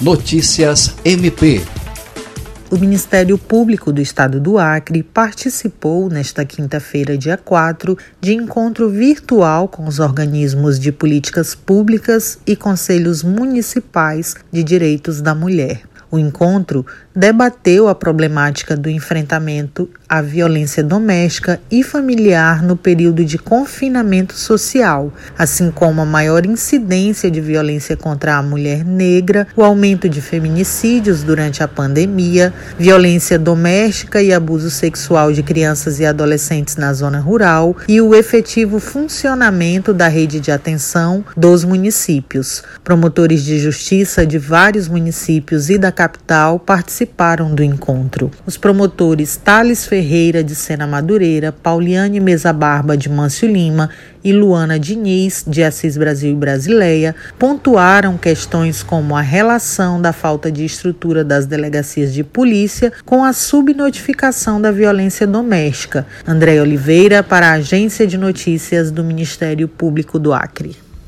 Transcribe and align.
Notícias 0.00 0.94
MP. 1.04 1.60
O 2.70 2.76
Ministério 2.76 3.36
Público 3.36 3.92
do 3.92 4.00
Estado 4.00 4.38
do 4.38 4.56
Acre 4.56 5.02
participou 5.02 6.08
nesta 6.08 6.44
quinta-feira, 6.44 7.18
dia 7.18 7.36
4, 7.36 7.98
de 8.20 8.32
encontro 8.32 8.88
virtual 8.88 9.66
com 9.66 9.88
os 9.88 9.98
organismos 9.98 10.78
de 10.78 10.92
políticas 10.92 11.56
públicas 11.56 12.38
e 12.46 12.54
conselhos 12.54 13.24
municipais 13.24 14.36
de 14.52 14.62
direitos 14.62 15.20
da 15.20 15.34
mulher. 15.34 15.82
O 16.10 16.18
encontro 16.18 16.86
debateu 17.14 17.86
a 17.86 17.94
problemática 17.94 18.74
do 18.74 18.88
enfrentamento 18.88 19.90
à 20.08 20.22
violência 20.22 20.82
doméstica 20.82 21.60
e 21.70 21.82
familiar 21.82 22.62
no 22.62 22.76
período 22.76 23.22
de 23.22 23.36
confinamento 23.36 24.34
social, 24.34 25.12
assim 25.36 25.70
como 25.70 26.00
a 26.00 26.06
maior 26.06 26.46
incidência 26.46 27.30
de 27.30 27.42
violência 27.42 27.94
contra 27.94 28.36
a 28.36 28.42
mulher 28.42 28.86
negra, 28.86 29.46
o 29.54 29.62
aumento 29.62 30.08
de 30.08 30.22
feminicídios 30.22 31.22
durante 31.22 31.62
a 31.62 31.68
pandemia, 31.68 32.54
violência 32.78 33.38
doméstica 33.38 34.22
e 34.22 34.32
abuso 34.32 34.70
sexual 34.70 35.30
de 35.30 35.42
crianças 35.42 36.00
e 36.00 36.06
adolescentes 36.06 36.76
na 36.76 36.94
zona 36.94 37.20
rural 37.20 37.76
e 37.86 38.00
o 38.00 38.14
efetivo 38.14 38.78
funcionamento 38.78 39.92
da 39.92 40.08
rede 40.08 40.40
de 40.40 40.50
atenção 40.50 41.22
dos 41.36 41.64
municípios. 41.64 42.62
Promotores 42.82 43.42
de 43.42 43.58
justiça 43.58 44.24
de 44.24 44.38
vários 44.38 44.88
municípios 44.88 45.68
e 45.68 45.76
da 45.76 45.92
capital 45.98 46.60
participaram 46.60 47.52
do 47.52 47.60
encontro. 47.60 48.30
Os 48.46 48.56
promotores 48.56 49.34
Thales 49.34 49.84
Ferreira 49.84 50.44
de 50.44 50.54
Sena 50.54 50.86
Madureira, 50.86 51.50
Pauliane 51.50 52.20
Mesa 52.20 52.52
Barba 52.52 52.96
de 52.96 53.08
Mâncio 53.08 53.50
Lima 53.50 53.90
e 54.22 54.32
Luana 54.32 54.78
Diniz 54.78 55.42
de 55.44 55.60
Assis 55.64 55.96
Brasil 55.96 56.30
e 56.30 56.36
Brasileia 56.36 57.16
pontuaram 57.36 58.16
questões 58.16 58.80
como 58.80 59.16
a 59.16 59.20
relação 59.20 60.00
da 60.00 60.12
falta 60.12 60.52
de 60.52 60.64
estrutura 60.64 61.24
das 61.24 61.46
delegacias 61.46 62.14
de 62.14 62.22
polícia 62.22 62.92
com 63.04 63.24
a 63.24 63.32
subnotificação 63.32 64.60
da 64.60 64.70
violência 64.70 65.26
doméstica. 65.26 66.06
André 66.24 66.62
Oliveira 66.62 67.24
para 67.24 67.48
a 67.48 67.54
Agência 67.54 68.06
de 68.06 68.16
Notícias 68.16 68.92
do 68.92 69.02
Ministério 69.02 69.66
Público 69.66 70.16
do 70.16 70.32
Acre. 70.32 70.87